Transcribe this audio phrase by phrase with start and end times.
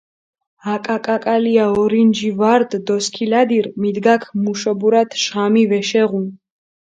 [0.75, 6.25] აკაკაკალია ორინჯი ვა რდჷ დოსქილადირ, მიდგაქ მუშობურათ ჟღამი ვეშეღუნ.